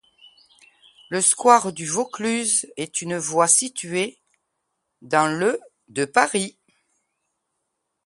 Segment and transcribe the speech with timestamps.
[1.09, 4.17] Le square de Vaucluse est une voie située
[5.03, 6.57] dans le de Paris.